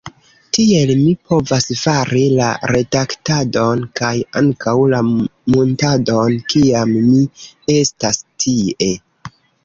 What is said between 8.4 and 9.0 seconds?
tie.